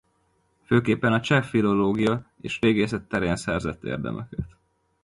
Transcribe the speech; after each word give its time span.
Főképpen 0.65 1.13
a 1.13 1.19
cseh 1.19 1.43
filológia 1.43 2.25
és 2.41 2.59
régészet 2.61 3.07
terén 3.07 3.35
szerzett 3.35 3.83
érdemeket. 3.83 4.57